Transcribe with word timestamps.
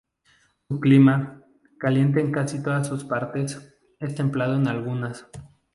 Su 0.67 0.79
clima, 0.79 1.43
caliente 1.77 2.21
en 2.21 2.31
casi 2.31 2.63
todas 2.63 2.87
sus 2.87 3.03
partes, 3.05 3.75
es 3.99 4.15
templado 4.15 4.55
en 4.55 4.67
algunas. 4.67 5.27